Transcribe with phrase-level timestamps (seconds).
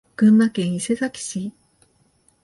[0.17, 1.53] 群馬県伊勢崎市